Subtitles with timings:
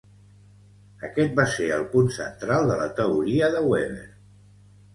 [1.07, 4.11] Aquest va ser el punt central de la teoria de Weber.